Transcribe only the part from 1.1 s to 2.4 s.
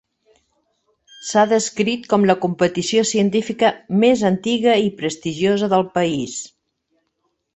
S'ha descrit com la